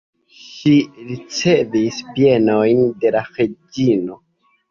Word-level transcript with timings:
Ŝi 0.43 0.71
ricevis 1.09 1.99
bienojn 2.17 2.81
de 3.03 3.11
la 3.17 3.23
reĝino. 3.37 4.19